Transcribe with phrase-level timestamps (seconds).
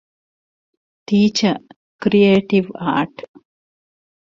[1.05, 1.59] ޓީޗަރ-
[2.01, 3.19] ކްރިއޭޓިވް އާރޓް